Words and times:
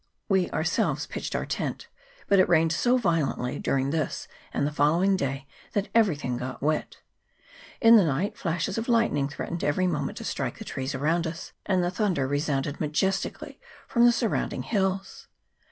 We 0.27 0.49
ourselves 0.49 1.05
pitched 1.05 1.35
our 1.35 1.45
tent, 1.45 1.87
but 2.27 2.39
it 2.39 2.49
rained 2.49 2.71
so 2.73 2.97
violently 2.97 3.59
during 3.59 3.91
this 3.91 4.27
and 4.51 4.65
the 4.65 4.71
following 4.71 5.15
day, 5.15 5.45
that 5.73 5.89
everything 5.93 6.37
got 6.37 6.59
wet. 6.63 6.97
In 7.79 7.97
the 7.97 8.03
night 8.03 8.35
flashes 8.35 8.79
of 8.79 8.89
lightning 8.89 9.29
threatened 9.29 9.63
every 9.63 9.85
moment 9.85 10.17
to 10.17 10.23
strike 10.23 10.57
the 10.57 10.65
trees 10.65 10.95
around 10.95 11.27
us, 11.27 11.51
and 11.67 11.83
the 11.83 11.91
thunder 11.91 12.27
re 12.27 12.39
sounded 12.39 12.79
majestically 12.81 13.59
from 13.87 14.05
the 14.07 14.11
surrounding 14.11 14.63
hills. 14.63 15.27